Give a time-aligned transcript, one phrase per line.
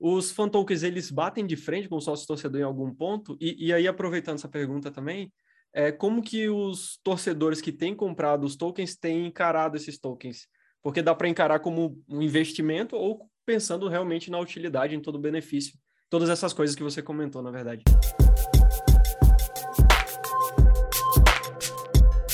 [0.00, 3.36] os fan tokens, eles batem de frente com o sócio torcedor em algum ponto?
[3.40, 5.32] E, e aí, aproveitando essa pergunta também,
[5.74, 10.46] é, como que os torcedores que têm comprado os tokens têm encarado esses tokens?
[10.82, 15.20] Porque dá para encarar como um investimento ou pensando realmente na utilidade, em todo o
[15.20, 15.74] benefício.
[16.08, 17.82] Todas essas coisas que você comentou, na verdade.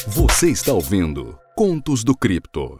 [0.09, 2.79] Você está ouvindo Contos do Cripto.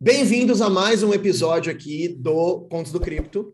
[0.00, 3.52] Bem-vindos a mais um episódio aqui do Contos do Cripto.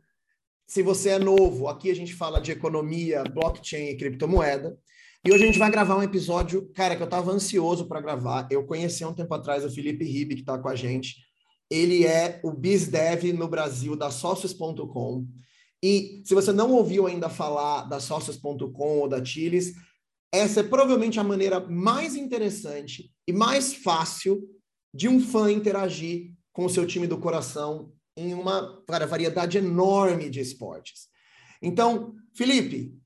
[0.67, 4.77] Se você é novo, aqui a gente fala de economia, blockchain e criptomoeda.
[5.25, 8.49] E hoje a gente vai gravar um episódio, cara, que eu estava ansioso para gravar.
[8.51, 11.17] Eu conheci um tempo atrás o Felipe Ribe, que está com a gente.
[11.71, 15.27] Ele é o BizDev no Brasil da Sócios.com.
[15.83, 19.73] E se você não ouviu ainda falar da Sócios.com ou da Chiles,
[20.33, 24.43] essa é provavelmente a maneira mais interessante e mais fácil
[24.93, 30.41] de um fã interagir com o seu time do coração em uma variedade enorme de
[30.41, 31.09] esportes.
[31.61, 32.97] Então, Felipe,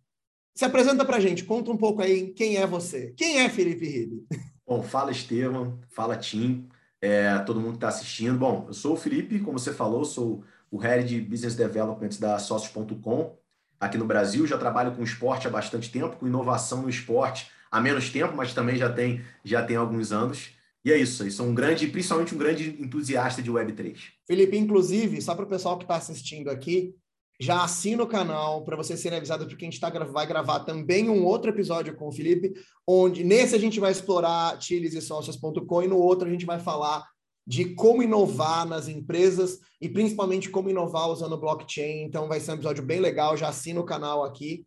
[0.55, 3.13] se apresenta para a gente, conta um pouco aí quem é você.
[3.17, 4.27] Quem é Felipe Ribe?
[4.67, 6.69] Bom, fala Estevam, fala Tim,
[7.01, 8.39] é, todo mundo que está assistindo.
[8.39, 12.39] Bom, eu sou o Felipe, como você falou, sou o Head de Business Development da
[12.39, 13.37] Sócios.com
[13.81, 14.47] aqui no Brasil.
[14.47, 18.53] Já trabalho com esporte há bastante tempo, com inovação no esporte há menos tempo, mas
[18.53, 20.51] também já tem, já tem alguns anos.
[20.85, 23.99] E é isso, sou um grande, principalmente um grande entusiasta de Web3.
[24.27, 26.95] Felipe, inclusive, só para o pessoal que está assistindo aqui,
[27.41, 31.09] já assina o canal para você ser avisado porque a gente tá, vai gravar também
[31.09, 32.53] um outro episódio com o Felipe,
[32.87, 36.61] onde nesse a gente vai explorar chiles e sócios.com e no outro a gente vai
[36.61, 37.03] falar
[37.47, 42.03] de como inovar nas empresas e principalmente como inovar usando blockchain.
[42.03, 44.67] Então vai ser um episódio bem legal, já assina o canal aqui.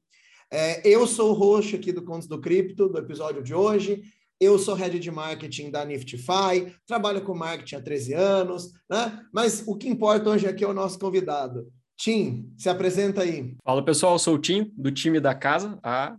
[0.51, 4.01] É, eu sou o host aqui do Contos do Cripto, do episódio de hoje.
[4.39, 9.25] Eu sou head de marketing da Niftify, trabalho com marketing há 13 anos, né?
[9.33, 11.71] Mas o que importa hoje aqui é o nosso convidado.
[11.95, 13.55] Tim, se apresenta aí.
[13.63, 16.17] Fala pessoal, eu sou o Tim, do time da casa, ah,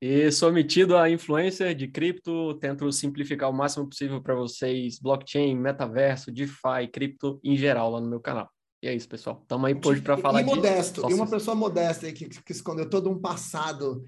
[0.00, 5.56] e sou metido a influencer de cripto, tento simplificar o máximo possível para vocês blockchain,
[5.56, 8.48] metaverso, DeFi, cripto em geral lá no meu canal.
[8.82, 9.40] E é isso, pessoal.
[9.42, 11.10] Estamos aí hoje para falar e modesto, disso.
[11.10, 14.04] E uma pessoa modesta aí que, que escondeu todo um passado,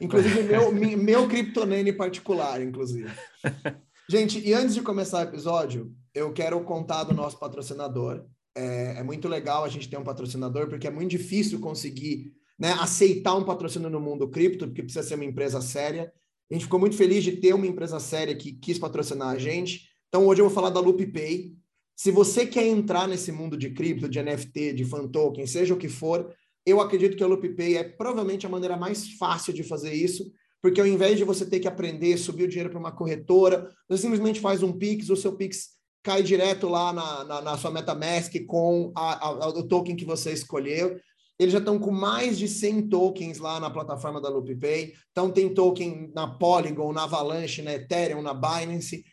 [0.00, 3.10] inclusive meu, meu criptonene particular, inclusive.
[4.10, 9.02] Gente, e antes de começar o episódio, eu quero contar do nosso patrocinador, é, é,
[9.02, 13.44] muito legal a gente ter um patrocinador, porque é muito difícil conseguir né, aceitar um
[13.44, 16.12] patrocínio no mundo cripto, porque precisa ser uma empresa séria.
[16.50, 19.88] A gente ficou muito feliz de ter uma empresa séria que quis patrocinar a gente.
[20.08, 21.54] Então, hoje eu vou falar da LoopPay.
[21.94, 25.78] Se você quer entrar nesse mundo de cripto, de NFT, de fan token, seja o
[25.78, 26.34] que for,
[26.68, 30.30] eu acredito que a LoopPay é provavelmente a maneira mais fácil de fazer isso,
[30.60, 34.02] porque ao invés de você ter que aprender, subir o dinheiro para uma corretora, você
[34.02, 38.32] simplesmente faz um Pix, o seu Pix cai direto lá na, na, na sua MetaMask
[38.46, 40.98] com a, a, o token que você escolheu.
[41.38, 44.94] Eles já estão com mais de 100 tokens lá na plataforma da LoopPay.
[45.12, 49.04] Então, tem token na Polygon, na Avalanche, na Ethereum, na Binance.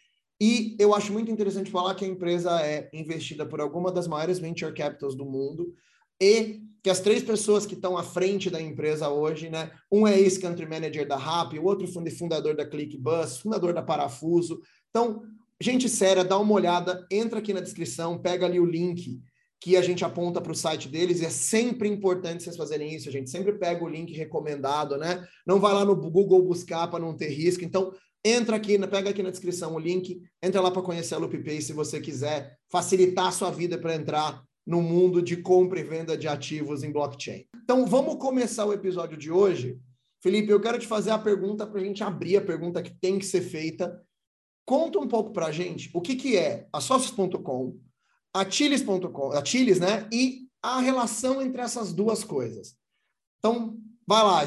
[0.41, 4.39] E eu acho muito interessante falar que a empresa é investida por alguma das maiores
[4.39, 5.71] venture capitals do mundo
[6.21, 9.71] e que as três pessoas que estão à frente da empresa hoje, né?
[9.91, 14.61] Um é ex-country manager da RAP, o outro fundador da ClickBus, fundador da Parafuso.
[14.91, 15.23] Então,
[15.59, 19.19] gente séria, dá uma olhada, entra aqui na descrição, pega ali o link
[19.59, 23.09] que a gente aponta para o site deles, e é sempre importante vocês fazerem isso,
[23.09, 25.25] a gente sempre pega o link recomendado, né?
[25.47, 27.63] Não vai lá no Google buscar para não ter risco.
[27.63, 27.91] Então,
[28.23, 31.73] entra aqui, pega aqui na descrição o link, entra lá para conhecer a LoopPay se
[31.73, 36.27] você quiser facilitar a sua vida para entrar no mundo de compra e venda de
[36.27, 37.45] ativos em blockchain.
[37.63, 39.79] Então, vamos começar o episódio de hoje.
[40.21, 43.19] Felipe, eu quero te fazer a pergunta para a gente abrir a pergunta que tem
[43.19, 44.01] que ser feita
[44.65, 47.79] Conta um pouco para a gente o que, que é a Sócios.com,
[48.33, 50.09] a Chiles.com, a Chiles, né?
[50.11, 52.75] E a relação entre essas duas coisas.
[53.37, 53.77] Então,
[54.07, 54.43] vai lá,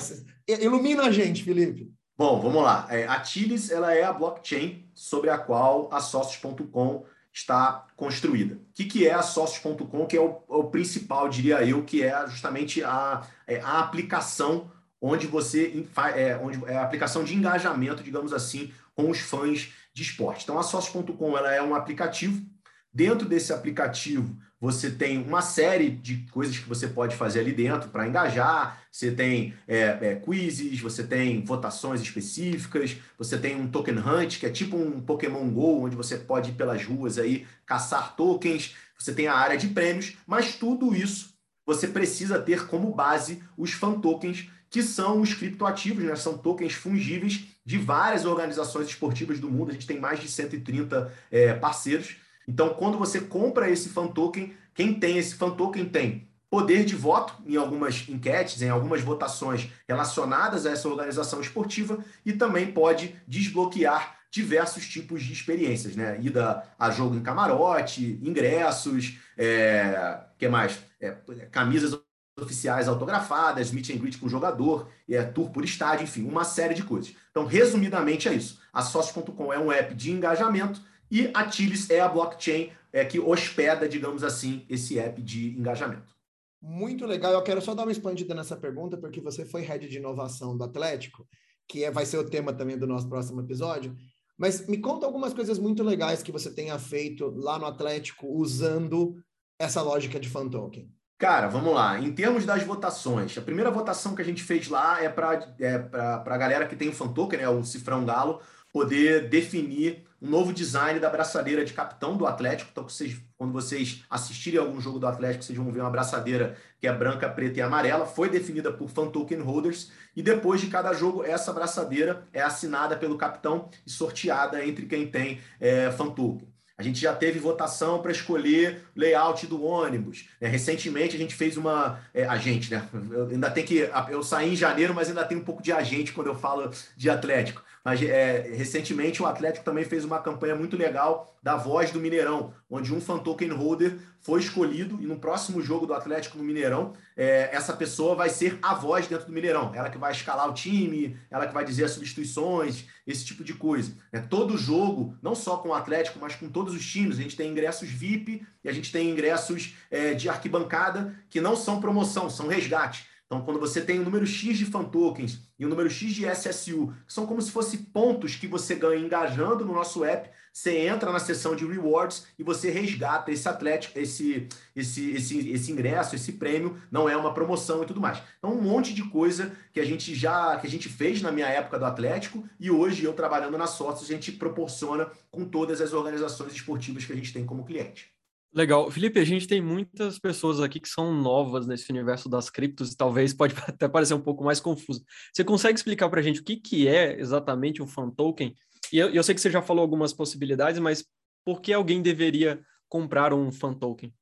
[0.49, 1.93] ilumina a gente, Felipe.
[2.17, 2.89] Bom, vamos lá.
[2.91, 7.05] É, a Chiles ela é a blockchain sobre a qual a Sócios.com
[7.39, 8.57] está construída.
[8.57, 12.27] O que, que é a Sócios.com, que é o, o, principal, diria eu, que é
[12.27, 14.71] justamente a, é a aplicação
[15.01, 15.87] onde você
[16.17, 20.43] é, onde é a aplicação de engajamento, digamos assim, com os fãs de esporte.
[20.43, 22.45] Então, a Sócio.com ela é um aplicativo.
[22.93, 27.91] Dentro desse aplicativo, você tem uma série de coisas que você pode fazer ali dentro
[27.91, 28.83] para engajar.
[28.91, 34.47] Você tem é, é, quizzes, você tem votações específicas, você tem um token hunt, que
[34.47, 38.75] é tipo um Pokémon Go, onde você pode ir pelas ruas aí caçar tokens.
[38.99, 43.73] Você tem a área de prêmios, mas tudo isso você precisa ter como base os
[43.73, 46.17] fan tokens, que são os criptoativos, né?
[46.17, 49.71] são tokens fungíveis de várias organizações esportivas do mundo.
[49.71, 52.17] A gente tem mais de 130 é, parceiros.
[52.49, 56.97] Então, quando você compra esse fan token, quem tem esse fan token tem poder de
[56.97, 63.15] voto em algumas enquetes, em algumas votações relacionadas a essa organização esportiva e também pode
[63.29, 66.19] desbloquear diversos tipos de experiências, né?
[66.23, 70.79] Ida a jogo em camarote, ingressos, é, que mais?
[70.99, 71.11] É,
[71.51, 71.99] camisas
[72.41, 76.73] oficiais autografadas, meet and greet com o jogador, é, tour por estádio, enfim, uma série
[76.73, 77.15] de coisas.
[77.31, 78.61] Então, resumidamente é isso.
[78.73, 83.19] A Sócio.com é um app de engajamento e a Tilis é a blockchain é, que
[83.19, 86.17] hospeda, digamos assim, esse app de engajamento.
[86.61, 87.33] Muito legal.
[87.33, 90.65] Eu quero só dar uma expandida nessa pergunta, porque você foi head de inovação do
[90.65, 91.27] Atlético,
[91.69, 93.97] que é, vai ser o tema também do nosso próximo episódio.
[94.37, 99.17] Mas me conta algumas coisas muito legais que você tenha feito lá no Atlético usando
[99.59, 100.89] essa lógica de fan token.
[101.19, 101.99] Cara, vamos lá.
[101.99, 105.75] Em termos das votações, a primeira votação que a gente fez lá é para é
[105.93, 108.41] a galera que tem o fan token, né, o cifrão galo,
[108.73, 112.71] poder definir um novo design da braçadeira de capitão do Atlético.
[112.73, 116.87] Então, vocês, quando vocês assistirem algum jogo do Atlético, vocês vão ver uma braçadeira que
[116.87, 118.05] é branca, preta e amarela.
[118.05, 119.91] Foi definida por fan token holders.
[120.17, 125.09] E depois de cada jogo, essa braçadeira é assinada pelo capitão e sorteada entre quem
[125.09, 126.49] tem é, fan token.
[126.79, 130.29] A gente já teve votação para escolher layout do ônibus.
[130.41, 132.01] É, recentemente a gente fez uma.
[132.15, 132.89] É, a gente, né?
[133.11, 133.91] Eu ainda tem que.
[134.09, 137.11] Eu saí em janeiro, mas ainda tem um pouco de agente quando eu falo de
[137.11, 137.65] Atlético.
[137.89, 142.53] Mas é, recentemente o Atlético também fez uma campanha muito legal da voz do Mineirão,
[142.69, 146.93] onde um fan token holder foi escolhido e no próximo jogo do Atlético no Mineirão,
[147.17, 149.73] é, essa pessoa vai ser a voz dentro do Mineirão.
[149.75, 153.55] Ela que vai escalar o time, ela que vai dizer as substituições, esse tipo de
[153.55, 153.97] coisa.
[154.13, 157.37] É, todo jogo, não só com o Atlético, mas com todos os times, a gente
[157.37, 162.29] tem ingressos VIP e a gente tem ingressos é, de arquibancada que não são promoção,
[162.29, 163.08] são resgate.
[163.29, 165.91] Então, quando você tem o um número X de fan tokens e o um número
[165.91, 170.03] X de SSU, que são como se fossem pontos que você ganha engajando no nosso
[170.03, 175.51] app, você entra na seção de rewards e você resgata esse atlético, esse, esse, esse,
[175.51, 178.19] esse ingresso, esse prêmio, não é uma promoção e tudo mais.
[178.39, 181.49] Então, um monte de coisa que a gente já que a gente fez na minha
[181.49, 185.93] época do Atlético e hoje eu trabalhando na Sócios, a gente proporciona com todas as
[185.93, 188.11] organizações esportivas que a gente tem como cliente.
[188.59, 188.91] Legal.
[188.91, 192.97] Felipe, a gente tem muitas pessoas aqui que são novas nesse universo das criptos e
[192.97, 195.05] talvez pode até parecer um pouco mais confuso.
[195.33, 198.53] Você consegue explicar para a gente o que, que é exatamente um fan token?
[198.93, 201.05] E eu, eu sei que você já falou algumas possibilidades, mas
[201.45, 204.13] por que alguém deveria comprar um fan token?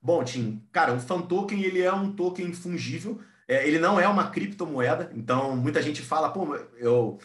[0.00, 4.08] Bom, Tim, cara, o fan token ele é um token fungível, é, ele não é
[4.08, 7.18] uma criptomoeda, então muita gente fala, pô, eu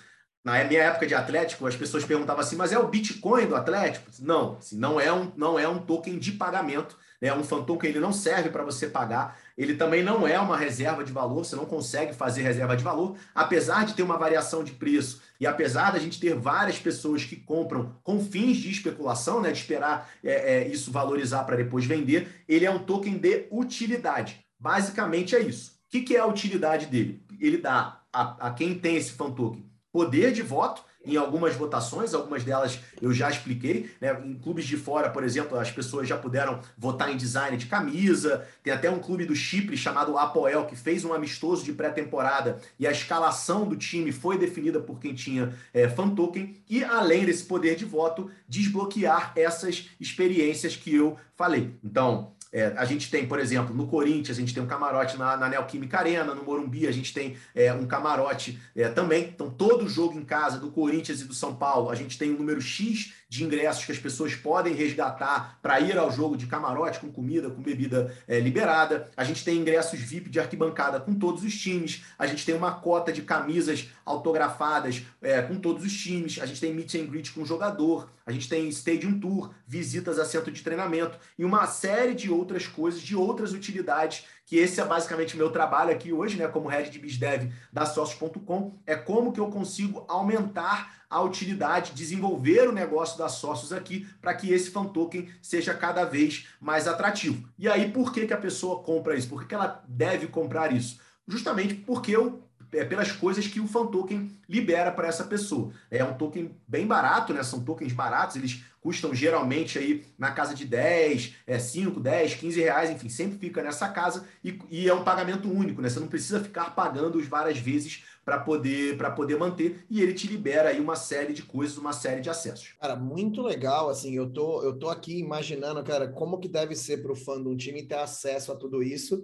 [0.47, 4.09] na minha época de Atlético, as pessoas perguntavam assim, mas é o Bitcoin do Atlético?
[4.21, 6.97] Não, assim, não, é um, não é um token de pagamento.
[7.21, 7.33] Né?
[7.33, 9.37] Um fan token ele não serve para você pagar.
[9.57, 13.17] Ele também não é uma reserva de valor, você não consegue fazer reserva de valor,
[13.35, 17.35] apesar de ter uma variação de preço e apesar da gente ter várias pessoas que
[17.35, 22.45] compram com fins de especulação, né, de esperar é, é, isso valorizar para depois vender,
[22.47, 24.45] ele é um token de utilidade.
[24.57, 25.71] Basicamente é isso.
[25.87, 27.21] O que, que é a utilidade dele?
[27.37, 32.13] Ele dá a, a quem tem esse fan token poder de voto em algumas votações,
[32.13, 33.89] algumas delas eu já expliquei.
[34.01, 34.21] Né?
[34.25, 38.45] Em clubes de fora, por exemplo, as pessoas já puderam votar em design de camisa.
[38.61, 42.85] Tem até um clube do Chipre chamado Apoel que fez um amistoso de pré-temporada e
[42.85, 46.61] a escalação do time foi definida por quem tinha é, fan token.
[46.69, 51.73] E além desse poder de voto, desbloquear essas experiências que eu falei.
[51.81, 55.35] Então, é, a gente tem, por exemplo, no Corinthians, a gente tem um camarote na,
[55.35, 59.31] na Neoquímica Arena, no Morumbi, a gente tem é, um camarote é, também.
[59.33, 62.37] Então, todo jogo em casa do Corinthians e do São Paulo, a gente tem um
[62.37, 66.99] número X de ingressos que as pessoas podem resgatar para ir ao jogo de camarote,
[66.99, 69.11] com comida, com bebida é, liberada.
[69.17, 72.03] A gente tem ingressos VIP de arquibancada com todos os times.
[72.17, 76.39] A gente tem uma cota de camisas autografadas é, com todos os times.
[76.41, 78.09] A gente tem meet and greet com o jogador.
[78.25, 82.67] A gente tem stadium tour, visitas a centro de treinamento e uma série de outras
[82.67, 86.69] coisas, de outras utilidades que esse é basicamente o meu trabalho aqui hoje, né, como
[86.69, 92.73] head de BizDev da Sócios.com, é como que eu consigo aumentar a utilidade, desenvolver o
[92.73, 97.47] negócio das sócios aqui para que esse fan token seja cada vez mais atrativo.
[97.57, 99.29] E aí, por que, que a pessoa compra isso?
[99.29, 100.99] Por que, que ela deve comprar isso?
[101.27, 105.71] Justamente porque eu é, pelas coisas que o fan token libera para essa pessoa.
[105.89, 107.43] É um token bem barato, né?
[107.43, 112.61] São tokens baratos, eles custam geralmente aí na casa de 10, é, 5, 10, 15
[112.61, 115.89] reais, enfim, sempre fica nessa casa e, e é um pagamento único, né?
[115.89, 120.13] Você não precisa ficar pagando os várias vezes para poder para poder manter e ele
[120.13, 122.75] te libera aí uma série de coisas, uma série de acessos.
[122.79, 127.01] Cara, muito legal, assim, eu tô eu tô aqui imaginando, cara, como que deve ser
[127.01, 129.23] para o fã de um time ter acesso a tudo isso.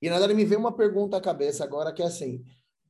[0.00, 2.44] E na verdade me veio uma pergunta à cabeça agora que é assim,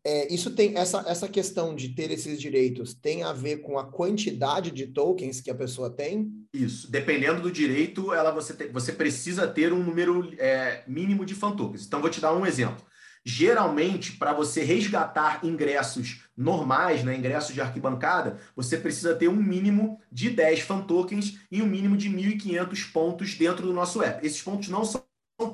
[0.06, 3.90] é, isso tem essa, essa questão de ter esses direitos tem a ver com a
[3.90, 6.30] quantidade de tokens que a pessoa tem?
[6.52, 6.90] Isso.
[6.90, 11.56] Dependendo do direito, ela você, te, você precisa ter um número é, mínimo de fan
[11.56, 11.86] tokens.
[11.86, 12.84] Então, vou te dar um exemplo.
[13.24, 19.98] Geralmente, para você resgatar ingressos normais, né, ingressos de arquibancada, você precisa ter um mínimo
[20.12, 24.24] de 10 fan tokens e um mínimo de 1.500 pontos dentro do nosso app.
[24.26, 25.02] Esses pontos não são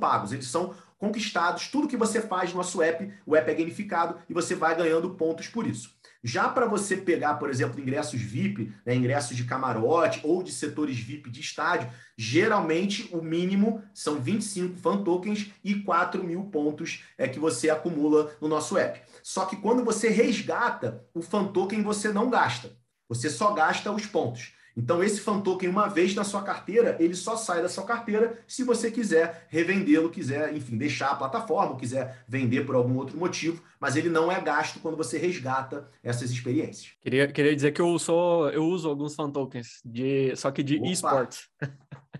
[0.00, 1.68] pagos, eles são conquistados.
[1.68, 5.14] Tudo que você faz no nosso app, o app é gamificado e você vai ganhando
[5.14, 5.98] pontos por isso.
[6.22, 10.98] Já para você pegar, por exemplo, ingressos VIP, né, ingressos de camarote ou de setores
[10.98, 17.26] VIP de estádio, geralmente o mínimo são 25 fan tokens e 4 mil pontos é
[17.26, 19.00] que você acumula no nosso app.
[19.22, 22.70] Só que quando você resgata o fan token, você não gasta.
[23.08, 24.52] Você só gasta os pontos.
[24.76, 28.38] Então, esse fan token, uma vez na sua carteira, ele só sai da sua carteira
[28.46, 33.62] se você quiser revendê-lo, quiser, enfim, deixar a plataforma, quiser vender por algum outro motivo,
[33.78, 36.92] mas ele não é gasto quando você resgata essas experiências.
[37.00, 40.76] Queria, queria dizer que eu sou, eu uso alguns fan tokens, de, só que de
[40.90, 41.48] esportes.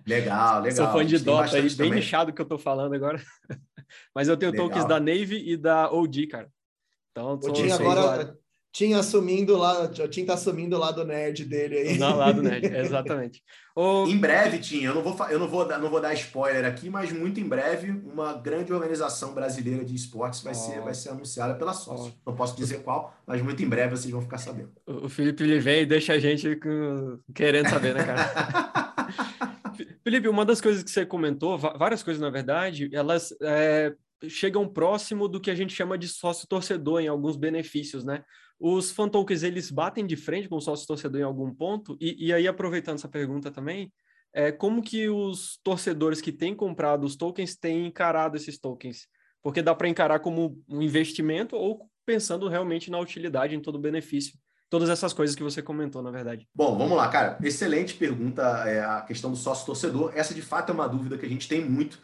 [0.07, 0.77] Legal, legal.
[0.77, 3.23] Sou fã de Dota aí, bem nichado que eu tô falando agora.
[4.15, 4.69] mas eu tenho legal.
[4.69, 6.51] tokens da Navy e da OG, cara.
[7.11, 8.39] Então, o Tim agora,
[8.73, 11.99] tinha assumindo lá, o Tim tá assumindo lá do nerd dele aí.
[11.99, 13.43] Não, lá do nerd, exatamente.
[13.75, 14.07] O...
[14.07, 16.89] Em breve, Tim, eu não vou eu não vou dar, não vou dar spoiler aqui,
[16.89, 20.57] mas muito em breve uma grande organização brasileira de esportes vai oh.
[20.57, 22.15] ser vai ser anunciada pela sócio.
[22.25, 22.31] Oh.
[22.31, 24.71] Não posso dizer qual, mas muito em breve vocês vão ficar sabendo.
[24.87, 26.59] O Felipe ele vem e deixa a gente
[27.35, 28.91] querendo saber, né, cara?
[30.05, 33.95] Felipe, uma das coisas que você comentou, várias coisas na verdade, elas é,
[34.29, 38.23] chegam próximo do que a gente chama de sócio torcedor em alguns benefícios, né?
[38.61, 41.97] Os fan tokens, eles batem de frente com o sócio torcedor em algum ponto?
[41.99, 43.91] E, e aí, aproveitando essa pergunta também,
[44.35, 49.09] é, como que os torcedores que têm comprado os tokens têm encarado esses tokens?
[49.43, 53.81] Porque dá para encarar como um investimento ou pensando realmente na utilidade, em todo o
[53.81, 54.39] benefício.
[54.69, 56.47] Todas essas coisas que você comentou, na verdade.
[56.55, 57.39] Bom, vamos lá, cara.
[57.43, 60.13] Excelente pergunta é, a questão do sócio torcedor.
[60.15, 61.99] Essa, de fato, é uma dúvida que a gente tem muito.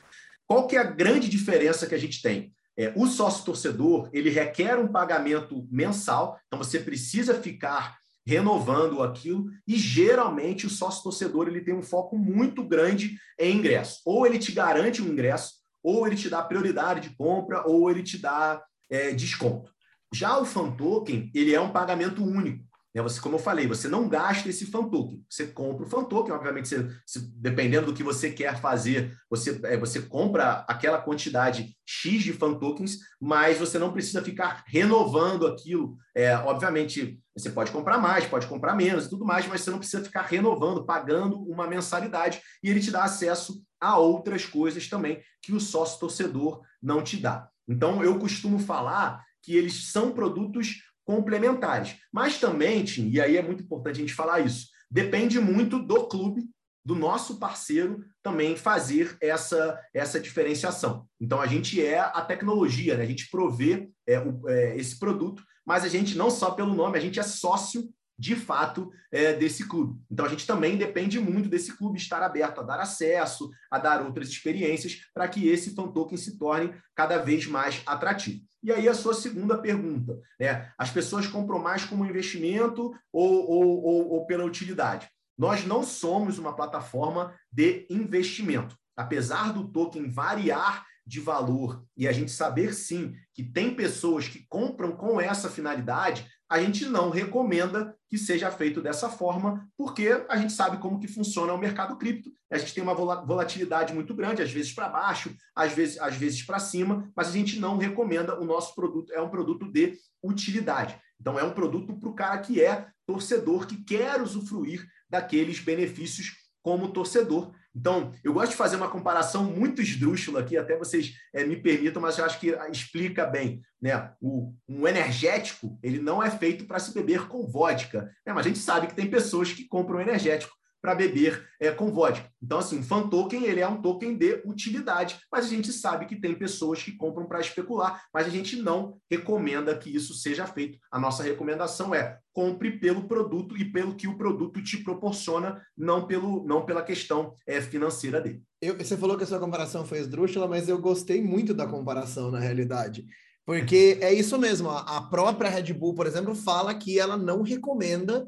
[0.46, 2.52] Qual que é a grande diferença que a gente tem?
[2.78, 9.46] É, o sócio torcedor ele requer um pagamento mensal, então você precisa ficar renovando aquilo
[9.66, 14.00] e geralmente o sócio torcedor ele tem um foco muito grande em ingresso.
[14.04, 18.02] Ou ele te garante um ingresso, ou ele te dá prioridade de compra, ou ele
[18.02, 19.70] te dá é, desconto.
[20.12, 22.65] Já o fan token ele é um pagamento único.
[22.96, 23.02] Né?
[23.02, 25.22] Você, como eu falei, você não gasta esse fan token.
[25.28, 29.76] Você compra o fan token, obviamente, você, dependendo do que você quer fazer, você, é,
[29.76, 35.98] você compra aquela quantidade X de fan tokens, mas você não precisa ficar renovando aquilo.
[36.14, 39.78] É, obviamente, você pode comprar mais, pode comprar menos e tudo mais, mas você não
[39.78, 45.20] precisa ficar renovando, pagando uma mensalidade, e ele te dá acesso a outras coisas também
[45.42, 47.46] que o sócio torcedor não te dá.
[47.68, 50.76] Então, eu costumo falar que eles são produtos
[51.06, 51.96] complementares.
[52.12, 56.06] Mas também, Tim, e aí é muito importante a gente falar isso, depende muito do
[56.06, 56.44] clube,
[56.84, 61.06] do nosso parceiro também fazer essa, essa diferenciação.
[61.20, 63.02] Então, a gente é a tecnologia, né?
[63.02, 66.98] a gente provê é, o, é, esse produto, mas a gente não só pelo nome,
[66.98, 70.00] a gente é sócio de fato é, desse clube.
[70.10, 74.02] Então a gente também depende muito desse clube estar aberto a dar acesso, a dar
[74.02, 78.44] outras experiências para que esse fan token se torne cada vez mais atrativo.
[78.62, 80.72] E aí a sua segunda pergunta, né?
[80.76, 85.08] As pessoas compram mais como investimento ou, ou, ou, ou pela utilidade?
[85.38, 88.76] Nós não somos uma plataforma de investimento.
[88.96, 94.44] Apesar do token variar de valor e a gente saber sim que tem pessoas que
[94.48, 100.36] compram com essa finalidade, a gente não recomenda que seja feito dessa forma, porque a
[100.36, 102.30] gente sabe como que funciona o mercado cripto.
[102.50, 106.42] A gente tem uma volatilidade muito grande, às vezes para baixo, às vezes, às vezes
[106.42, 110.96] para cima, mas a gente não recomenda o nosso produto, é um produto de utilidade.
[111.20, 116.32] Então, é um produto para o cara que é torcedor, que quer usufruir daqueles benefícios
[116.62, 117.52] como torcedor.
[117.76, 122.00] Então, eu gosto de fazer uma comparação muito esdrúxula aqui, até vocês é, me permitam,
[122.00, 123.60] mas eu acho que explica bem.
[123.80, 124.10] Né?
[124.18, 128.10] O, um energético, ele não é feito para se beber com vodka.
[128.24, 128.32] Né?
[128.32, 132.30] Mas a gente sabe que tem pessoas que compram energético para beber é, com vodka.
[132.42, 136.06] Então, assim, o fan token ele é um token de utilidade, mas a gente sabe
[136.06, 140.46] que tem pessoas que compram para especular, mas a gente não recomenda que isso seja
[140.46, 140.78] feito.
[140.90, 146.06] A nossa recomendação é compre pelo produto e pelo que o produto te proporciona, não,
[146.06, 148.42] pelo, não pela questão é, financeira dele.
[148.60, 152.30] Eu, você falou que a sua comparação foi esdrúxula, mas eu gostei muito da comparação,
[152.30, 153.06] na realidade.
[153.46, 158.26] Porque é isso mesmo, a própria Red Bull, por exemplo, fala que ela não recomenda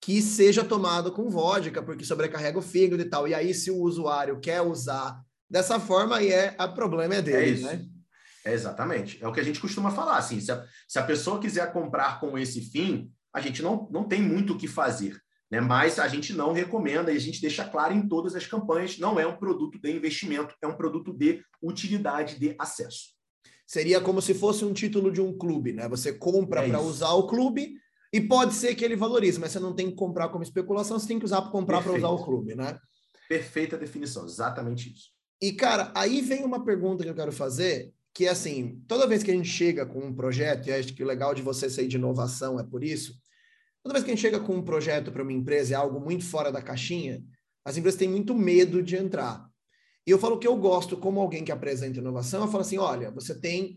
[0.00, 3.26] que seja tomado com vodka, porque sobrecarrega o fígado e tal.
[3.26, 7.60] E aí, se o usuário quer usar dessa forma, aí é, a problema é dele,
[7.62, 7.86] é né?
[8.44, 9.22] É exatamente.
[9.22, 10.16] É o que a gente costuma falar.
[10.16, 14.04] Assim, se, a, se a pessoa quiser comprar com esse fim, a gente não, não
[14.04, 15.20] tem muito o que fazer.
[15.50, 15.60] Né?
[15.60, 19.18] Mas a gente não recomenda e a gente deixa claro em todas as campanhas: não
[19.18, 23.16] é um produto de investimento, é um produto de utilidade de acesso.
[23.66, 25.88] Seria como se fosse um título de um clube, né?
[25.88, 27.74] Você compra é para usar o clube
[28.12, 31.08] e pode ser que ele valorize, mas você não tem que comprar como especulação, você
[31.08, 32.78] tem que usar para comprar para usar o clube, né?
[33.28, 35.10] Perfeita definição, exatamente isso.
[35.40, 39.22] E, cara, aí vem uma pergunta que eu quero fazer, que é assim, toda vez
[39.22, 41.86] que a gente chega com um projeto, e acho que o legal de você sair
[41.86, 43.14] de inovação é por isso,
[43.82, 46.24] toda vez que a gente chega com um projeto para uma empresa, é algo muito
[46.24, 47.22] fora da caixinha,
[47.64, 49.46] as empresas têm muito medo de entrar.
[50.06, 53.10] E eu falo que eu gosto, como alguém que apresenta inovação, eu falo assim, olha,
[53.10, 53.76] você tem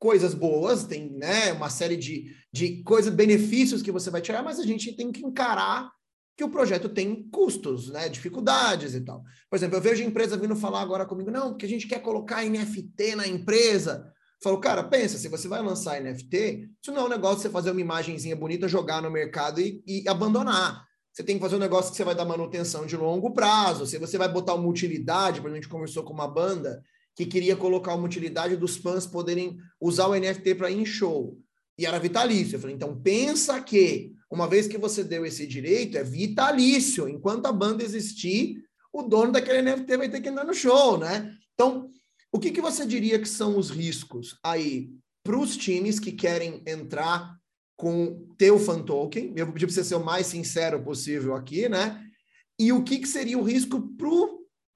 [0.00, 4.58] coisas boas, tem né, uma série de, de coisas, benefícios que você vai tirar, mas
[4.58, 5.92] a gente tem que encarar
[6.34, 9.22] que o projeto tem custos, né, dificuldades e tal.
[9.50, 12.42] Por exemplo, eu vejo empresa vindo falar agora comigo, não, porque a gente quer colocar
[12.42, 14.02] NFT na empresa.
[14.06, 17.42] Eu falo, cara, pensa, se você vai lançar NFT, isso não é um negócio de
[17.42, 20.82] você fazer uma imagenzinha bonita, jogar no mercado e, e abandonar.
[21.12, 23.84] Você tem que fazer um negócio que você vai dar manutenção de longo prazo.
[23.84, 26.82] Se você vai botar uma utilidade, por exemplo, a gente conversou com uma banda
[27.16, 31.38] que queria colocar uma utilidade dos fãs poderem usar o NFT para ir em show.
[31.78, 32.56] E era vitalício.
[32.56, 37.08] Eu falei, então pensa que, uma vez que você deu esse direito, é vitalício.
[37.08, 38.62] Enquanto a banda existir,
[38.92, 41.34] o dono daquele NFT vai ter que andar no show, né?
[41.54, 41.90] Então,
[42.32, 44.90] o que, que você diria que são os riscos aí
[45.24, 47.36] para os times que querem entrar
[47.76, 49.32] com teu fan token?
[49.36, 52.02] Eu vou pedir para você ser o mais sincero possível aqui, né?
[52.58, 54.08] E o que, que seria o risco para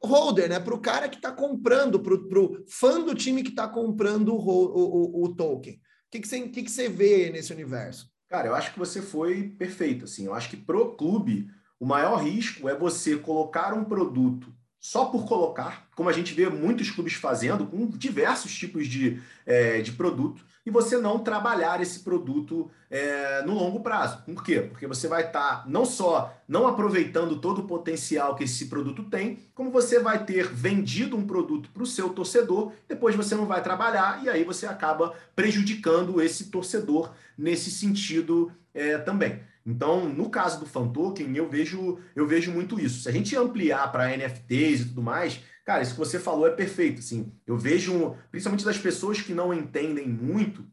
[0.05, 0.61] holder, né?
[0.61, 4.39] Para o cara que está comprando, para o fã do time que está comprando o,
[4.39, 5.75] o, o, token.
[5.75, 5.79] O
[6.11, 8.11] que, que, você, que, que você vê nesse universo?
[8.29, 10.05] Cara, eu acho que você foi perfeito.
[10.05, 15.07] Assim, eu acho que pro clube o maior risco é você colocar um produto só
[15.07, 19.93] por colocar, como a gente vê muitos clubes fazendo, com diversos tipos de, é, de
[19.93, 24.23] produto, e você não trabalhar esse produto é, no longo prazo.
[24.25, 24.61] Por quê?
[24.61, 29.05] Porque você vai estar tá não só não aproveitando todo o potencial que esse produto
[29.05, 33.47] tem, como você vai ter vendido um produto para o seu torcedor, depois você não
[33.47, 39.41] vai trabalhar e aí você acaba prejudicando esse torcedor nesse sentido é, também.
[39.67, 43.03] Então, no caso do fan token, eu vejo, eu vejo muito isso.
[43.03, 46.51] Se a gente ampliar para NFTs e tudo mais, Cara, isso que você falou é
[46.51, 46.99] perfeito.
[46.99, 50.65] Assim, eu vejo, principalmente das pessoas que não entendem muito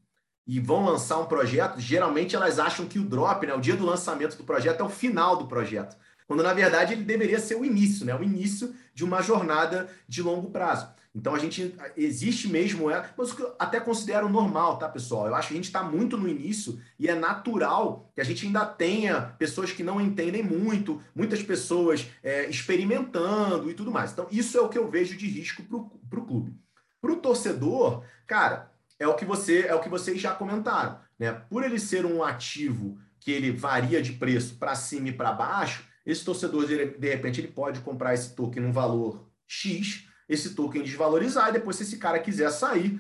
[0.45, 3.86] e vão lançar um projeto, geralmente elas acham que o drop, né, o dia do
[3.86, 5.95] lançamento do projeto, é o final do projeto.
[6.27, 10.21] Quando na verdade ele deveria ser o início, né, o início de uma jornada de
[10.21, 10.89] longo prazo.
[11.13, 15.28] Então a gente existe mesmo, é, mas eu até considero normal, tá, pessoal?
[15.28, 18.45] Eu acho que a gente está muito no início e é natural que a gente
[18.45, 24.13] ainda tenha pessoas que não entendem muito, muitas pessoas é, experimentando e tudo mais.
[24.13, 26.56] Então, isso é o que eu vejo de risco para o clube.
[27.02, 31.34] Para o torcedor, cara, é o que você é o que vocês já comentaram, né?
[31.50, 35.84] Por ele ser um ativo que ele varia de preço para cima e para baixo,
[36.06, 41.50] esse torcedor de repente ele pode comprar esse token num valor X esse token desvalorizar
[41.50, 43.00] e depois se esse cara quiser sair,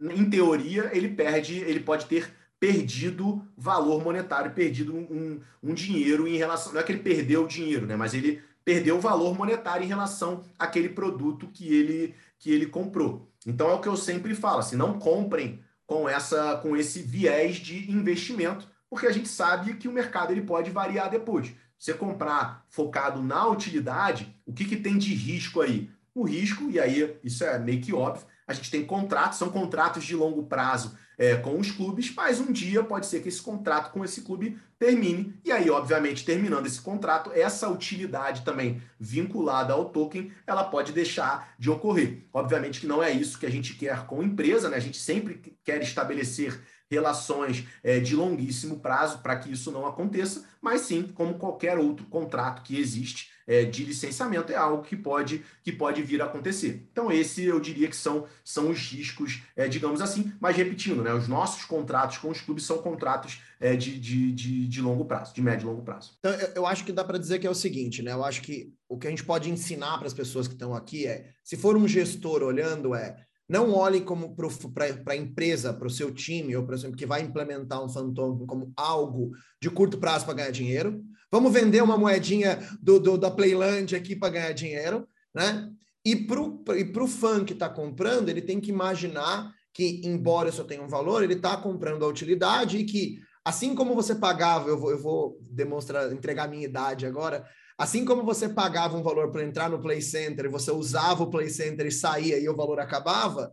[0.00, 6.36] em teoria, ele perde, ele pode ter perdido valor monetário, perdido um, um, dinheiro em
[6.36, 6.72] relação.
[6.72, 7.96] Não é que ele perdeu o dinheiro, né?
[7.96, 13.28] Mas ele perdeu o valor monetário em relação àquele produto que ele, que ele comprou.
[13.44, 17.56] Então é o que eu sempre falo, assim, não comprem com essa com esse viés
[17.56, 21.52] de investimento, porque a gente sabe que o mercado ele pode variar depois.
[21.76, 25.90] Você comprar focado na utilidade, o que, que tem de risco aí?
[26.14, 30.04] O risco, e aí isso é meio que óbvio, a gente tem contratos, são contratos
[30.04, 33.92] de longo prazo é, com os clubes, mas um dia pode ser que esse contrato
[33.92, 39.90] com esse clube termine, e aí, obviamente, terminando esse contrato, essa utilidade também vinculada ao
[39.90, 42.26] token, ela pode deixar de ocorrer.
[42.32, 44.76] Obviamente que não é isso que a gente quer com empresa, né?
[44.76, 46.60] A gente sempre quer estabelecer
[46.92, 52.04] relações é, de longuíssimo prazo para que isso não aconteça, mas sim, como qualquer outro
[52.06, 56.86] contrato que existe é, de licenciamento, é algo que pode, que pode vir a acontecer.
[56.92, 61.12] Então, esse eu diria que são, são os riscos, é, digamos assim, mas repetindo, né,
[61.12, 63.40] os nossos contratos com os clubes são contratos
[63.78, 66.16] de, de, de, de, longo prazo, de médio e longo prazo.
[66.18, 68.12] Então, eu, eu acho que dá para dizer que é o seguinte, né?
[68.12, 71.06] Eu acho que o que a gente pode ensinar para as pessoas que estão aqui
[71.06, 73.16] é, se for um gestor olhando, é
[73.52, 77.20] não olhe como para a empresa, para o seu time, ou, por exemplo, que vai
[77.20, 81.04] implementar um Phantom como algo de curto prazo para ganhar dinheiro.
[81.30, 85.68] Vamos vender uma moedinha do, do da Playland aqui para ganhar dinheiro, né?
[86.02, 90.82] E para o fã que está comprando, ele tem que imaginar que, embora isso tenha
[90.82, 94.90] um valor, ele está comprando a utilidade e que, assim como você pagava, eu vou,
[94.90, 97.46] eu vou demonstrar, entregar minha idade agora,
[97.82, 101.50] Assim como você pagava um valor para entrar no Play Center você usava o Play
[101.50, 103.50] Center e saía e o valor acabava,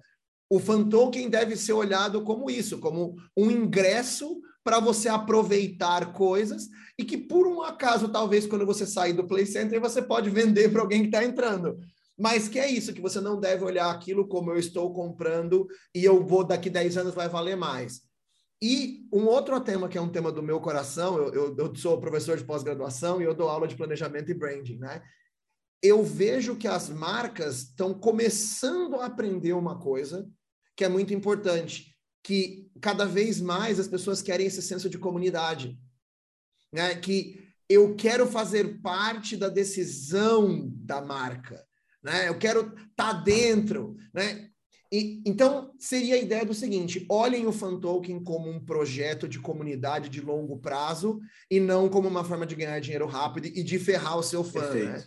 [0.48, 6.68] o fan token deve ser olhado como isso, como um ingresso para você aproveitar coisas
[6.96, 10.72] e que por um acaso, talvez quando você sair do Play Center, você pode vender
[10.72, 11.80] para alguém que está entrando.
[12.16, 15.66] Mas que é isso, que você não deve olhar aquilo como eu estou comprando
[15.96, 18.04] e eu vou daqui 10 anos vai valer mais.
[18.62, 22.00] E um outro tema que é um tema do meu coração, eu, eu, eu sou
[22.00, 25.02] professor de pós-graduação e eu dou aula de planejamento e branding, né?
[25.82, 30.30] Eu vejo que as marcas estão começando a aprender uma coisa
[30.76, 35.80] que é muito importante, que cada vez mais as pessoas querem esse senso de comunidade,
[36.72, 36.96] né?
[36.96, 41.66] Que eu quero fazer parte da decisão da marca,
[42.04, 42.28] né?
[42.28, 44.50] Eu quero estar tá dentro, né?
[44.92, 49.40] E, então, seria a ideia do seguinte: olhem o Fan Token como um projeto de
[49.40, 53.78] comunidade de longo prazo e não como uma forma de ganhar dinheiro rápido e de
[53.78, 54.62] ferrar o seu fã.
[54.62, 54.88] Perfeito.
[54.88, 55.04] Né?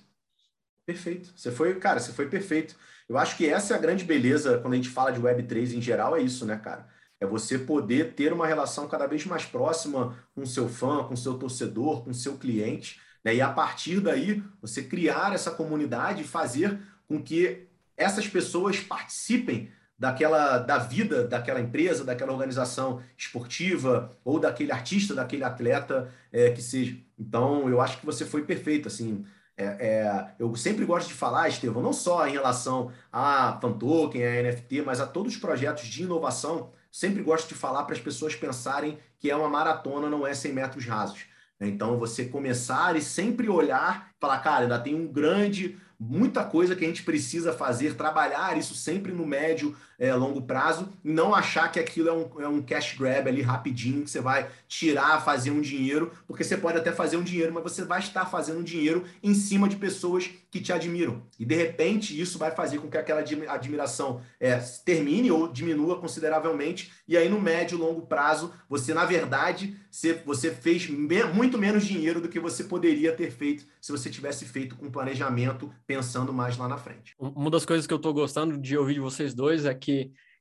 [0.87, 1.33] Perfeito.
[1.37, 2.77] Você foi, cara, você foi perfeito.
[3.09, 5.83] Eu acho que essa é a grande beleza quando a gente fala de Web3 em
[5.83, 6.88] geral, é isso, né, cara?
[7.21, 11.35] É você poder ter uma relação cada vez mais próxima com seu fã, com seu
[11.38, 13.35] torcedor, com seu cliente, né?
[13.35, 19.71] E a partir daí, você criar essa comunidade e fazer com que essas pessoas participem
[19.99, 26.61] daquela da vida daquela empresa, daquela organização esportiva ou daquele artista, daquele atleta é, que
[26.61, 26.97] seja.
[27.19, 29.25] Então, eu acho que você foi perfeito, assim.
[29.57, 34.43] É, é, eu sempre gosto de falar, Estevão, não só em relação a Fantoken, a
[34.43, 38.35] NFT, mas a todos os projetos de inovação, sempre gosto de falar para as pessoas
[38.35, 41.27] pensarem que é uma maratona, não é 100 metros rasos.
[41.61, 46.85] Então, você começar e sempre olhar, falar, cara, ainda tem um grande muita coisa que
[46.85, 51.79] a gente precisa fazer, trabalhar isso sempre no médio, é, longo prazo, não achar que
[51.79, 55.61] aquilo é um, é um cash grab ali rapidinho, que você vai tirar, fazer um
[55.61, 59.33] dinheiro, porque você pode até fazer um dinheiro, mas você vai estar fazendo dinheiro em
[59.33, 61.23] cima de pessoas que te admiram.
[61.38, 66.91] E de repente isso vai fazer com que aquela admiração é, termine ou diminua consideravelmente,
[67.07, 69.77] e aí no médio e longo prazo, você, na verdade,
[70.25, 70.88] você fez
[71.33, 75.73] muito menos dinheiro do que você poderia ter feito se você tivesse feito com planejamento
[75.87, 77.15] pensando mais lá na frente.
[77.19, 79.92] Uma das coisas que eu estou gostando de ouvir de vocês dois é que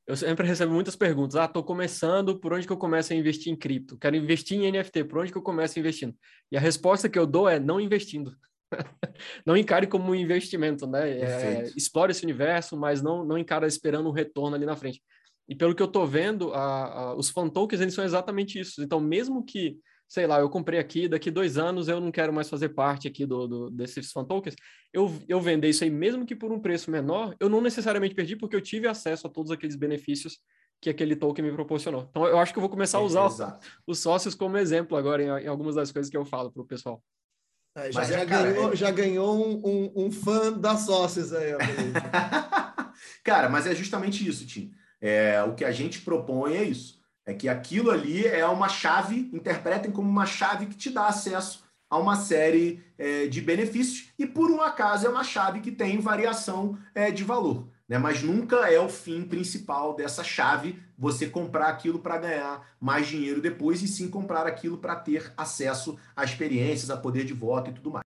[0.08, 1.36] eu sempre recebo muitas perguntas.
[1.36, 3.98] Ah, estou começando, por onde que eu começo a investir em cripto?
[3.98, 6.16] Quero investir em NFT, por onde que eu começo investindo?
[6.52, 8.36] E a resposta que eu dou é não investindo.
[9.46, 11.20] não encare como um investimento, né?
[11.20, 15.02] É, explore esse universo, mas não, não encare esperando um retorno ali na frente.
[15.48, 18.82] E pelo que eu estou vendo, a, a, os fan tokens eles são exatamente isso.
[18.82, 19.78] Então, mesmo que
[20.12, 23.26] sei lá, eu comprei aqui, daqui dois anos eu não quero mais fazer parte aqui
[23.26, 24.58] do, do desses fan tokens,
[24.92, 28.36] eu, eu vender isso aí, mesmo que por um preço menor, eu não necessariamente perdi,
[28.36, 30.38] porque eu tive acesso a todos aqueles benefícios
[30.82, 32.08] que aquele token me proporcionou.
[32.10, 35.24] Então, eu acho que eu vou começar a usar é, os sócios como exemplo agora
[35.24, 37.02] em, em, algumas das coisas que eu falo para o pessoal.
[37.74, 38.76] É, já, já, é, ganhou, é...
[38.76, 41.54] já ganhou um, um, um, fã das sócios aí.
[43.24, 44.74] cara, mas é justamente isso, Tim.
[45.00, 49.30] É, o que a gente propõe é isso é que aquilo ali é uma chave,
[49.34, 54.26] interpretem como uma chave que te dá acesso a uma série é, de benefícios e,
[54.26, 57.68] por um acaso, é uma chave que tem variação é, de valor.
[57.88, 57.98] Né?
[57.98, 63.42] Mas nunca é o fim principal dessa chave você comprar aquilo para ganhar mais dinheiro
[63.42, 67.74] depois e sim comprar aquilo para ter acesso a experiências, a poder de voto e
[67.74, 68.06] tudo mais.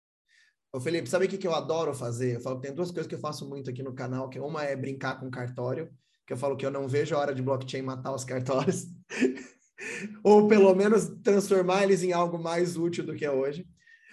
[0.74, 2.36] Ô Felipe, sabe o que, que eu adoro fazer?
[2.36, 4.74] Eu falo tem duas coisas que eu faço muito aqui no canal, que uma é
[4.74, 5.88] brincar com cartório
[6.28, 8.84] que eu falo que eu não vejo a hora de blockchain matar os cartórios,
[10.22, 13.66] ou pelo menos transformar eles em algo mais útil do que é hoje.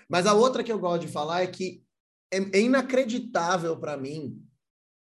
[0.10, 1.84] Mas a outra que eu gosto de falar é que
[2.32, 4.42] é, é inacreditável para mim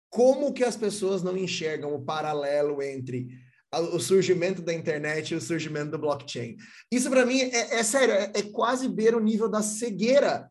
[0.09, 3.29] como que as pessoas não enxergam o paralelo entre
[3.93, 6.57] o surgimento da internet e o surgimento do blockchain.
[6.91, 10.51] Isso para mim é, é sério, é, é, quase ver o nível da cegueira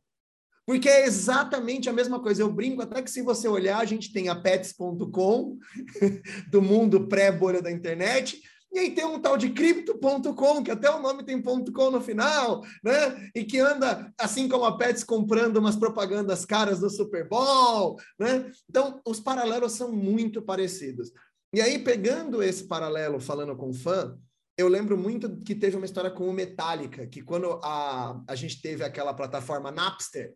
[0.66, 2.42] porque é exatamente a mesma coisa.
[2.42, 5.58] Eu brinco até que se você olhar, a gente tem a pets.com
[6.50, 8.42] do mundo pré-bolha da internet,
[8.74, 12.64] e aí tem um tal de cripto.com, que até o nome tem .com no final,
[12.82, 13.30] né?
[13.36, 18.50] E que anda, assim como a Pets, comprando umas propagandas caras do Super Bowl, né?
[18.70, 21.12] Então, os paralelos são muito parecidos.
[21.54, 24.18] E aí, pegando esse paralelo, falando com fã,
[24.58, 28.62] eu lembro muito que teve uma história com o Metallica, que quando a, a gente
[28.62, 30.34] teve aquela plataforma Napster,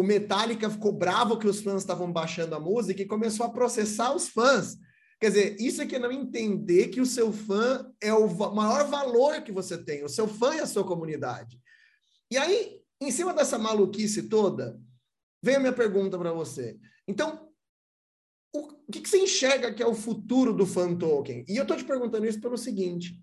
[0.00, 4.14] o Metallica ficou bravo que os fãs estavam baixando a música e começou a processar
[4.14, 4.78] os fãs.
[5.20, 9.42] Quer dizer, isso é que não entender que o seu fã é o maior valor
[9.42, 11.60] que você tem, o seu fã é a sua comunidade.
[12.30, 14.80] E aí, em cima dessa maluquice toda,
[15.42, 16.78] vem a minha pergunta para você.
[17.06, 17.50] Então,
[18.54, 21.44] o que, que você enxerga que é o futuro do fan token?
[21.46, 23.22] E eu estou te perguntando isso pelo seguinte: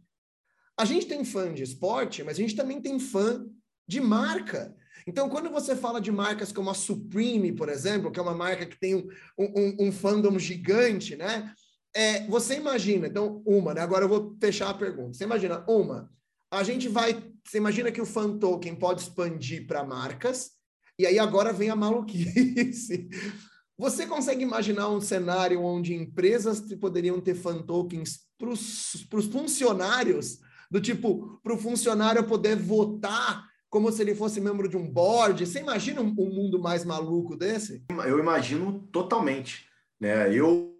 [0.77, 3.45] a gente tem fã de esporte, mas a gente também tem fã
[3.87, 4.75] de marca.
[5.07, 8.65] Então, quando você fala de marcas como a Supreme, por exemplo, que é uma marca
[8.65, 9.07] que tem um,
[9.39, 11.53] um, um fandom gigante, né?
[11.97, 13.81] é, você imagina, então, uma, né?
[13.81, 15.13] Agora eu vou fechar a pergunta.
[15.13, 16.11] Você imagina, uma,
[16.51, 17.23] a gente vai.
[17.43, 20.51] Você imagina que o fan token pode expandir para marcas,
[20.99, 23.09] e aí agora vem a maluquice.
[23.79, 30.39] Você consegue imaginar um cenário onde empresas poderiam ter fan tokens para os funcionários,
[30.69, 35.45] do tipo, para o funcionário poder votar como se ele fosse membro de um board?
[35.45, 37.83] Você imagina um, um mundo mais maluco desse?
[37.89, 39.67] Eu imagino totalmente.
[39.99, 40.33] Né?
[40.33, 40.75] Eu,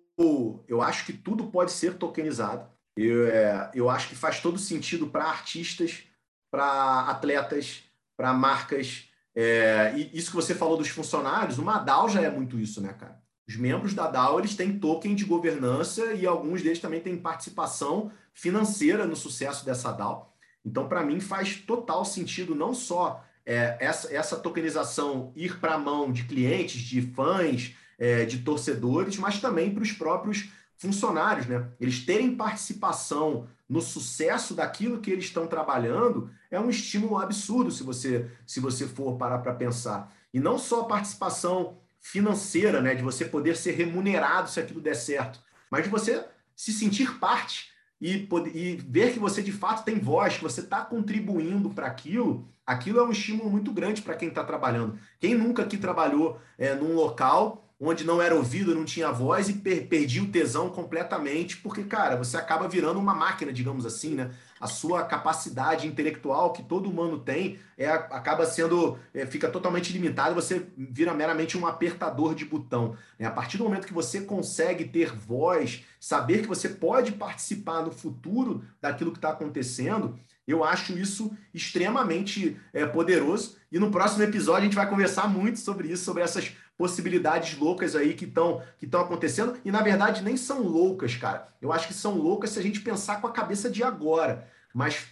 [0.67, 2.69] eu acho que tudo pode ser tokenizado.
[2.95, 6.03] Eu, é, eu acho que faz todo sentido para artistas,
[6.51, 7.83] para atletas,
[8.15, 9.07] para marcas,
[9.39, 12.91] é, e isso que você falou dos funcionários, uma DAO já é muito isso, né,
[12.93, 13.21] cara?
[13.47, 18.11] Os membros da DAO eles têm token de governança e alguns deles também têm participação
[18.33, 20.35] financeira no sucesso dessa DAO.
[20.67, 25.77] Então, para mim, faz total sentido não só é, essa, essa tokenização ir para a
[25.77, 31.69] mão de clientes, de fãs, é, de torcedores, mas também para os próprios funcionários, né?
[31.79, 37.83] Eles terem participação no sucesso daquilo que eles estão trabalhando é um estímulo absurdo se
[37.83, 40.13] você se você for parar para pensar.
[40.33, 44.95] E não só a participação financeira, né, de você poder ser remunerado se aquilo der
[44.95, 45.39] certo,
[45.71, 46.25] mas de você
[46.55, 50.61] se sentir parte e, poder, e ver que você de fato tem voz, que você
[50.61, 54.97] está contribuindo para aquilo, aquilo é um estímulo muito grande para quem está trabalhando.
[55.19, 59.53] Quem nunca aqui trabalhou é, num local onde não era ouvido, não tinha voz e
[59.53, 64.31] per perdi o tesão completamente, porque, cara, você acaba virando uma máquina, digamos assim, né?
[64.59, 70.33] A sua capacidade intelectual que todo humano tem é, acaba sendo, é, fica totalmente limitada,
[70.33, 72.97] você vira meramente um apertador de botão.
[73.19, 73.25] Né?
[73.25, 77.91] A partir do momento que você consegue ter voz, saber que você pode participar no
[77.91, 80.17] futuro daquilo que está acontecendo,
[80.47, 83.57] eu acho isso extremamente é, poderoso.
[83.69, 87.95] E no próximo episódio a gente vai conversar muito sobre isso, sobre essas possibilidades loucas
[87.95, 91.49] aí que estão que estão acontecendo e na verdade nem são loucas, cara.
[91.61, 95.07] Eu acho que são loucas se a gente pensar com a cabeça de agora, mas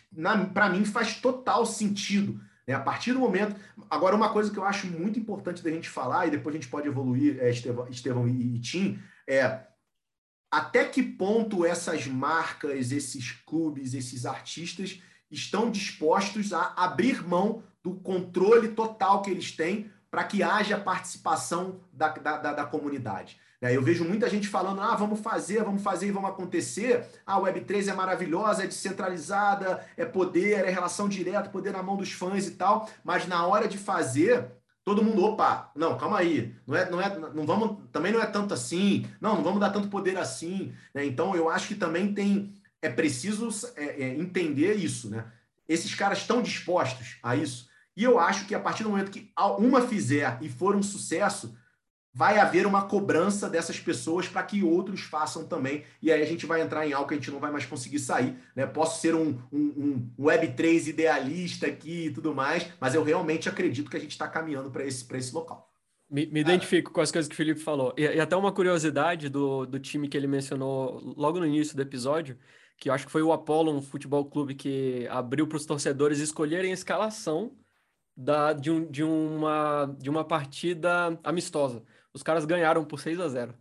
[0.53, 2.39] para mim faz total sentido.
[2.67, 2.73] Né?
[2.73, 3.55] A partir do momento.
[3.89, 6.69] Agora, uma coisa que eu acho muito importante da gente falar, e depois a gente
[6.69, 9.61] pode evoluir, é, Estevão, Estevão e, e Tim, é
[10.51, 17.95] até que ponto essas marcas, esses clubes, esses artistas estão dispostos a abrir mão do
[17.95, 23.37] controle total que eles têm para que haja participação da, da, da, da comunidade.
[23.59, 23.75] Né?
[23.75, 27.05] Eu vejo muita gente falando, ah, vamos fazer, vamos fazer e vamos acontecer.
[27.25, 31.97] Ah, a Web3 é maravilhosa, é descentralizada, é poder, é relação direta, poder na mão
[31.97, 34.45] dos fãs e tal, mas na hora de fazer,
[34.85, 38.25] todo mundo, opa, não, calma aí, não é, não é, não vamos, também não é
[38.25, 41.05] tanto assim, não, não vamos dar tanto poder assim, né?
[41.05, 45.25] Então eu acho que também tem, é preciso é, é, entender isso, né?
[45.67, 47.74] Esses caras estão dispostos a isso.
[47.95, 51.55] E eu acho que a partir do momento que uma fizer e for um sucesso,
[52.15, 55.83] vai haver uma cobrança dessas pessoas para que outros façam também.
[56.01, 57.99] E aí a gente vai entrar em algo que a gente não vai mais conseguir
[57.99, 58.37] sair.
[58.55, 58.65] Né?
[58.65, 63.91] Posso ser um, um, um Web3 idealista aqui e tudo mais, mas eu realmente acredito
[63.91, 65.69] que a gente está caminhando para esse, esse local.
[66.09, 67.93] Me, me identifico com as coisas que o Felipe falou.
[67.97, 71.81] E, e, até uma curiosidade do, do time que ele mencionou logo no início do
[71.81, 72.37] episódio,
[72.77, 76.19] que eu acho que foi o Apollo, um futebol clube que abriu para os torcedores
[76.19, 77.51] escolherem a escalação
[78.15, 81.83] da, de, um, de, uma, de uma partida amistosa.
[82.13, 83.53] Os caras ganharam por 6 a 0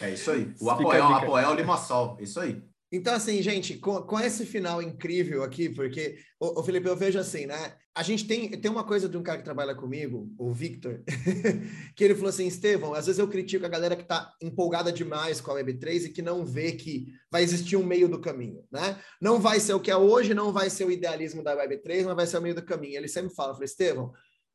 [0.00, 0.52] É isso aí.
[0.60, 2.16] O Apoel, Apoel Limassol.
[2.20, 2.62] Isso aí.
[2.90, 7.44] Então, assim, gente, com, com esse final incrível aqui, porque, o, Felipe, eu vejo assim,
[7.44, 7.74] né?
[7.92, 11.02] A gente tem, tem uma coisa de um cara que trabalha comigo, o Victor,
[11.96, 15.40] que ele falou assim: Estevão, às vezes eu critico a galera que está empolgada demais
[15.40, 19.00] com a Web3 e que não vê que vai existir um meio do caminho, né?
[19.20, 22.16] Não vai ser o que é hoje, não vai ser o idealismo da Web3, mas
[22.16, 22.96] vai ser o meio do caminho.
[22.96, 24.12] Ele sempre fala: Estevão,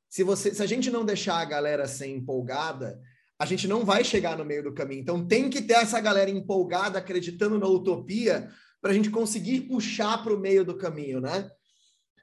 [0.08, 0.24] se,
[0.56, 2.98] se a gente não deixar a galera ser empolgada,
[3.41, 5.01] a gente não vai chegar no meio do caminho.
[5.01, 8.47] Então tem que ter essa galera empolgada, acreditando na utopia,
[8.80, 11.49] para a gente conseguir puxar para o meio do caminho, né?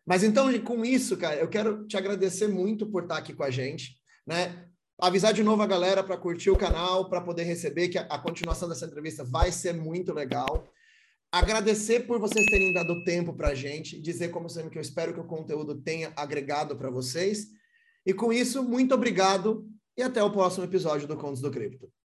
[0.07, 3.51] Mas então, com isso, cara, eu quero te agradecer muito por estar aqui com a
[3.51, 4.69] gente, né?
[4.97, 8.19] Avisar de novo a galera para curtir o canal, para poder receber que a, a,
[8.21, 10.73] continuação dessa entrevista vai ser muito legal.
[11.33, 15.13] Agradecer por vocês terem dado tempo para a gente, dizer como sempre que eu espero
[15.13, 17.49] que o conteúdo tenha agregado para vocês.
[18.07, 19.69] E com isso, muito obrigado
[19.99, 21.91] e até o próximo episódio do Contos do Cripto.